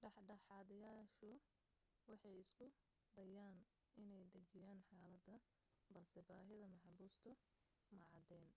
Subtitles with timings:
[0.00, 1.30] dhexdhexaadiyayaashu
[2.08, 2.66] waxay isku
[3.16, 3.58] dayeen
[4.02, 5.34] inay dajiyaan xaaladda
[5.94, 7.30] balse baahida maxaabiistu
[7.92, 8.50] ma caddayn